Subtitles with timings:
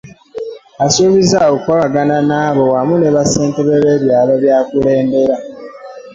[0.85, 5.35] Asuubizza okukolagana n'abo wamu ne bassentebe b'ebyalo by'akulembera